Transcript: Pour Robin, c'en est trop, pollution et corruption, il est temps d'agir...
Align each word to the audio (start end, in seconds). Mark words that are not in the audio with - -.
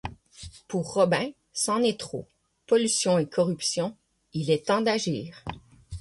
Pour 0.67 0.91
Robin, 0.95 1.29
c'en 1.53 1.83
est 1.83 1.99
trop, 1.99 2.25
pollution 2.65 3.19
et 3.19 3.27
corruption, 3.29 3.95
il 4.33 4.49
est 4.49 4.65
temps 4.65 4.81
d'agir... 4.81 5.45